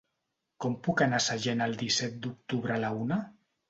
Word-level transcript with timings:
Com 0.65 0.77
puc 0.87 1.05
anar 1.07 1.21
a 1.21 1.25
Sellent 1.27 1.63
el 1.69 1.79
disset 1.85 2.19
d'octubre 2.27 2.81
a 2.81 2.85
la 2.89 2.95
una? 3.09 3.25